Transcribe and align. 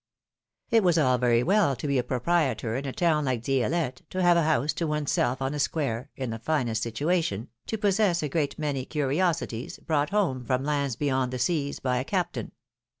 It 0.71 0.83
was 0.83 0.97
all 0.97 1.19
very 1.19 1.43
well 1.43 1.75
to 1.75 1.85
be 1.85 1.99
a 1.99 2.03
proprietor 2.03 2.75
in 2.75 2.87
a 2.87 2.91
town 2.91 3.23
like 3.25 3.43
Di^lette, 3.43 4.01
to 4.09 4.23
have 4.23 4.35
a 4.35 4.41
house 4.41 4.73
to 4.73 4.87
one's 4.87 5.11
self 5.11 5.43
on 5.43 5.53
a 5.53 5.59
square, 5.59 6.09
in 6.15 6.31
the 6.31 6.39
finest 6.39 6.81
situation, 6.81 7.49
to 7.67 7.77
possess 7.77 8.23
a 8.23 8.27
great 8.27 8.57
many 8.57 8.83
curiosities, 8.83 9.77
brought 9.77 10.09
home 10.09 10.43
from 10.43 10.63
lands 10.63 10.95
beyond 10.95 11.31
the 11.31 11.37
seas 11.37 11.79
by 11.79 11.97
a 11.97 12.03
Captain. 12.03 12.51